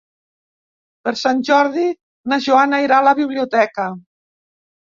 [1.07, 1.85] Per Sant Jordi
[2.35, 3.89] na Joana irà a la biblioteca.